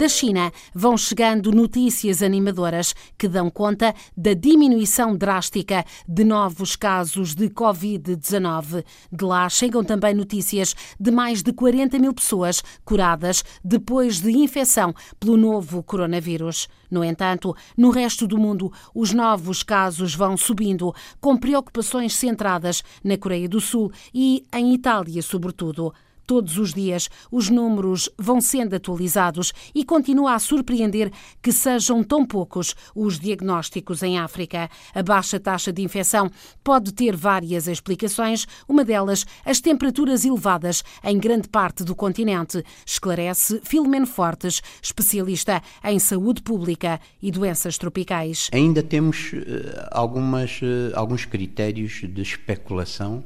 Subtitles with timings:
[0.00, 7.34] Da China vão chegando notícias animadoras que dão conta da diminuição drástica de novos casos
[7.34, 8.82] de Covid-19.
[9.12, 14.94] De lá chegam também notícias de mais de 40 mil pessoas curadas depois de infecção
[15.18, 16.66] pelo novo coronavírus.
[16.90, 23.18] No entanto, no resto do mundo, os novos casos vão subindo, com preocupações centradas na
[23.18, 25.92] Coreia do Sul e em Itália, sobretudo.
[26.30, 31.10] Todos os dias os números vão sendo atualizados e continua a surpreender
[31.42, 34.70] que sejam tão poucos os diagnósticos em África.
[34.94, 36.30] A baixa taxa de infecção
[36.62, 43.60] pode ter várias explicações, uma delas as temperaturas elevadas em grande parte do continente, esclarece
[43.64, 48.48] Filomeno Fortes, especialista em saúde pública e doenças tropicais.
[48.52, 53.24] Ainda temos uh, algumas, uh, alguns critérios de especulação.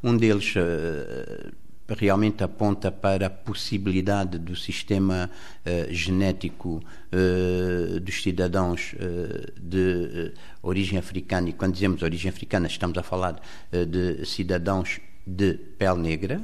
[0.00, 8.94] Um deles uh, realmente aponta para a possibilidade do sistema uh, genético uh, dos cidadãos
[8.94, 15.54] uh, de origem africana, e quando dizemos origem africana estamos a falar de cidadãos de
[15.54, 16.40] pele negra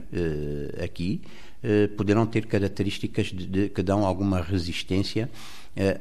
[0.83, 1.21] aqui,
[1.97, 5.29] poderão ter características de, de, que dão alguma resistência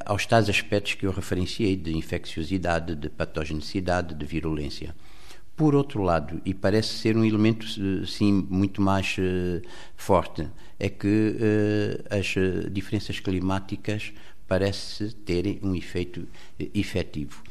[0.06, 4.95] aos tais aspectos que eu referenciei de infecciosidade, de patogenicidade, de virulência.
[5.62, 7.67] Por outro lado, e parece ser um elemento
[8.08, 9.62] sim muito mais uh,
[9.95, 10.48] forte,
[10.80, 12.34] é que uh, as
[12.72, 14.12] diferenças climáticas
[14.48, 16.28] parecem terem um efeito
[16.73, 17.44] efetivo.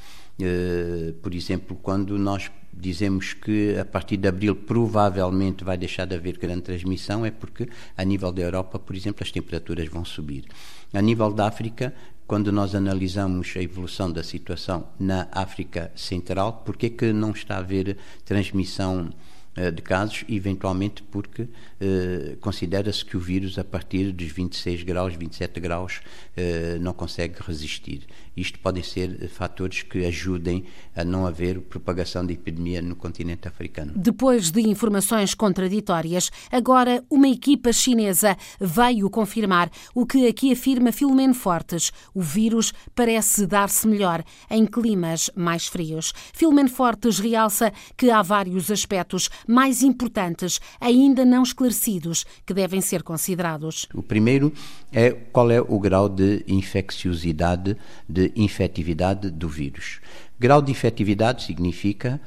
[1.23, 6.37] por exemplo, quando nós dizemos que a partir de abril provavelmente vai deixar de haver
[6.37, 10.45] grande transmissão, é porque a nível da Europa, por exemplo, as temperaturas vão subir.
[10.93, 11.95] A nível da África,
[12.31, 17.57] quando nós analisamos a evolução da situação na África Central, porque é que não está
[17.57, 19.11] a haver transmissão
[19.57, 21.49] de casos, eventualmente porque
[21.81, 26.01] eh, considera-se que o vírus, a partir dos 26 graus, 27 graus,
[26.37, 28.07] eh, não consegue resistir.
[28.37, 33.93] Isto podem ser fatores que ajudem a não haver propagação da epidemia no continente africano.
[33.97, 41.35] Depois de informações contraditórias, agora uma equipa chinesa veio confirmar o que aqui afirma Filomeno
[41.35, 41.93] Fortes.
[42.15, 46.13] O vírus parece dar-se melhor em climas mais frios.
[46.33, 53.03] Filomeno Fortes realça que há vários aspectos mais importantes ainda não esclarecidos que devem ser
[53.03, 53.87] considerados.
[53.95, 54.53] O primeiro
[54.93, 57.77] é qual é o grau de infecciosidade,
[58.09, 60.01] de infectividade do vírus.
[60.39, 62.21] Grau de infectividade significa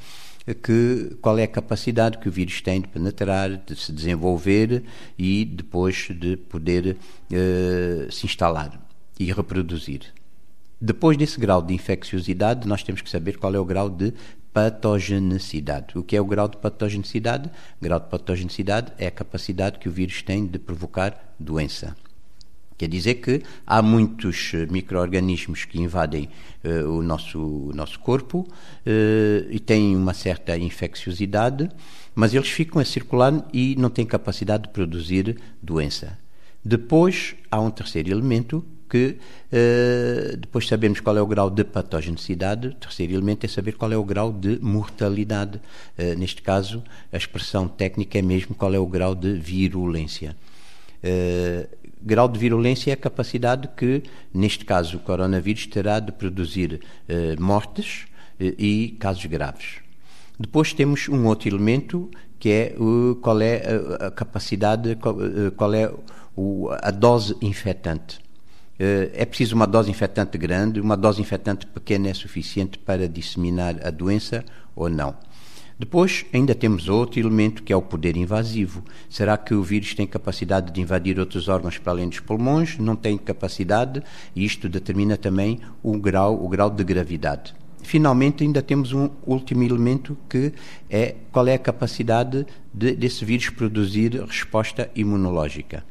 [0.62, 4.84] que qual é a capacidade que o vírus tem de penetrar, de se desenvolver
[5.18, 8.80] e depois de poder uh, se instalar
[9.19, 10.01] e reproduzir.
[10.81, 14.13] Depois desse grau de infecciosidade, nós temos que saber qual é o grau de
[14.53, 15.97] patogenicidade.
[15.97, 17.50] O que é o grau de patogenicidade?
[17.81, 21.96] O grau de patogenicidade é a capacidade que o vírus tem de provocar doença.
[22.78, 26.28] Quer dizer que há muitos eh, micro-organismos que invadem
[26.66, 31.69] uh, o, nosso, o nosso corpo uh, e têm uma certa infecciosidade,
[32.16, 36.18] mas eles ficam a circular e não têm capacidade de produzir doença.
[36.66, 39.18] Depois há um terceiro elemento que
[39.52, 43.98] uh, depois sabemos qual é o grau de patogenicidade, terceiro elemento é saber qual é
[43.98, 45.59] o grau de mortalidade.
[45.98, 50.36] Uh, neste caso, a expressão técnica é mesmo qual é o grau de virulência.
[51.04, 51.68] Uh,
[52.04, 56.80] grau de virulência é a capacidade que, neste caso, o coronavírus terá de produzir
[57.40, 58.06] mortes
[58.40, 59.78] e casos graves.
[60.38, 62.75] Depois temos um outro elemento que é
[63.22, 63.64] qual é
[64.02, 64.98] a, capacidade,
[65.56, 65.92] qual, é
[66.81, 68.22] a dose infectante.
[68.79, 73.75] Eh, é preciso uma dose infectante grande, uma dose infectante pequena é suficiente para disseminar
[73.85, 74.44] a doença
[74.75, 75.16] ou não.
[75.78, 78.83] Depois, ainda temos outro elemento que é o poder invasivo.
[79.09, 82.78] Será que o vírus tem capacidade de invadir outros órgãos para além dos pulmões?
[82.78, 84.01] Não tem capacidade,
[84.35, 87.56] e isto determina também o grau, o grau de gravidade.
[87.81, 90.53] Finalmente, ainda temos um último elemento que
[90.89, 95.83] é qual é a capacidade de, desse vírus produzir resposta imunológica.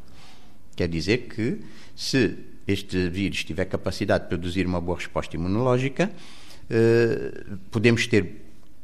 [0.74, 1.60] Quer dizer que
[1.94, 6.10] se este vírus tiver capacidade de produzir uma boa resposta imunológica,
[6.70, 8.42] eh, podemos ter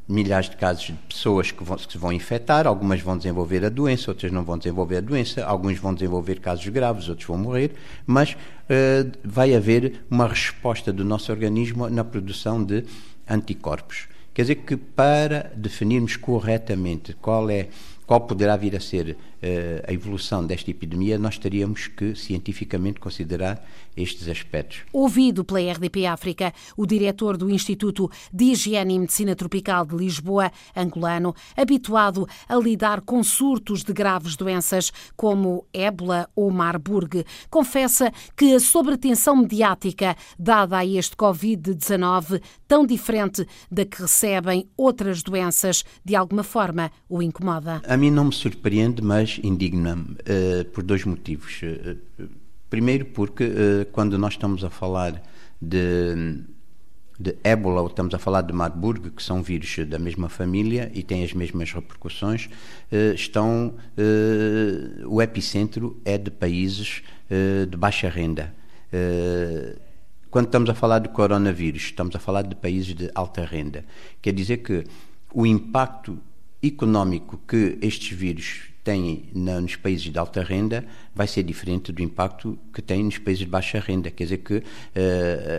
[0.09, 3.69] milhares de casos de pessoas que, vão, que se vão infectar, algumas vão desenvolver a
[3.69, 7.73] doença, outras não vão desenvolver a doença, alguns vão desenvolver casos graves, outros vão morrer,
[8.07, 12.85] mas uh, vai haver uma resposta do nosso organismo na produção de
[13.29, 14.09] anticorpos.
[14.33, 17.69] Quer dizer que para definirmos corretamente qual é
[18.09, 19.17] qual poderá vir a ser uh,
[19.87, 23.63] a evolução desta epidemia, nós teríamos que cientificamente considerar
[23.99, 24.83] estes aspectos.
[24.93, 30.51] Ouvido pela RDP África, o diretor do Instituto de Higiene e Medicina Tropical de Lisboa,
[30.75, 38.55] angolano, habituado a lidar com surtos de graves doenças como ébola ou Marburg, confessa que
[38.55, 46.15] a sobretensão mediática dada a este Covid-19, tão diferente da que recebem outras doenças, de
[46.15, 47.83] alguma forma o incomoda.
[47.87, 51.61] A mim não me surpreende, mas indigna-me uh, por dois motivos.
[52.71, 55.23] Primeiro, porque uh, quando nós estamos a falar
[55.61, 56.45] de
[57.21, 61.03] de ébola ou estamos a falar de Marburg, que são vírus da mesma família e
[61.03, 62.49] têm as mesmas repercussões,
[63.13, 63.75] estão
[65.05, 67.03] o epicentro é de países
[67.69, 68.55] de baixa renda.
[70.31, 73.85] Quando estamos a falar de coronavírus, estamos a falar de países de alta renda.
[74.23, 74.85] Quer dizer que
[75.35, 76.21] o impacto
[76.63, 80.85] económico que estes vírus têm nos países de alta renda
[81.15, 84.11] vai ser diferente do impacto que têm nos países de baixa renda.
[84.11, 84.63] Quer dizer que uh,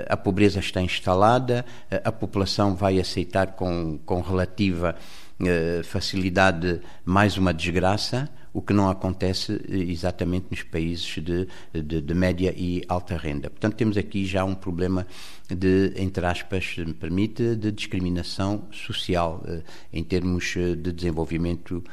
[0.07, 1.65] a pobreza está instalada,
[2.03, 4.95] a população vai aceitar com, com relativa
[5.39, 12.01] uh, facilidade mais uma desgraça o que não acontece eh, exatamente nos países de, de,
[12.01, 13.49] de, média e alta renda.
[13.49, 15.05] Portanto, temos aqui já um problema
[15.47, 19.61] de, entre aspas, se me permite, de discriminação social eh,
[19.93, 21.83] em termos eh, de desenvolvimento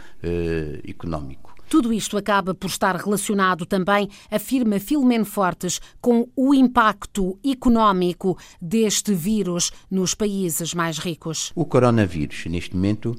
[0.89, 1.57] económico.
[1.69, 9.13] Tudo isto acaba por estar relacionado também, afirma Filomeno Fortes, com o impacto económico deste
[9.13, 11.51] vírus nos países mais ricos.
[11.57, 13.17] O coronavírus, neste momento,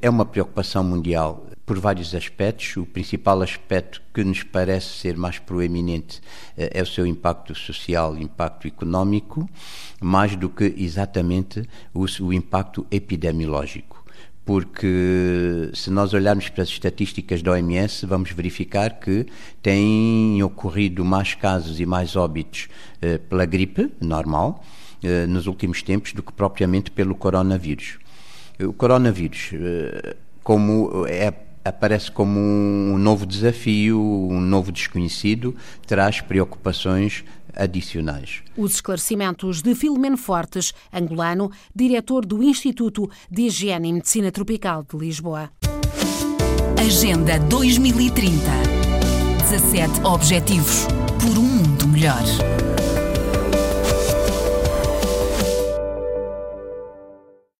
[0.00, 2.76] é uma preocupação mundial por vários aspectos.
[2.76, 6.20] O principal aspecto que nos parece ser mais proeminente
[6.56, 9.48] eh, é o seu impacto social, impacto económico,
[10.00, 11.62] mais do que exatamente
[11.92, 14.04] o, o impacto epidemiológico
[14.44, 19.26] porque se nós olharmos para as estatísticas da OMS, vamos verificar que
[19.62, 22.68] têm ocorrido mais casos e mais óbitos
[23.00, 24.62] eh, pela gripe normal
[25.02, 27.98] eh, nos últimos tempos do que propriamente pelo coronavírus.
[28.60, 31.32] O coronavírus, eh, como é
[31.64, 35.56] aparece como um novo desafio, um novo desconhecido,
[35.86, 37.24] traz preocupações
[37.56, 38.42] adicionais.
[38.56, 44.96] Os esclarecimentos de Filomeno Fortes, angolano, diretor do Instituto de Higiene e Medicina Tropical de
[44.98, 45.50] Lisboa.
[46.78, 48.34] Agenda 2030.
[49.38, 50.86] 17 Objetivos
[51.20, 52.22] por um mundo melhor.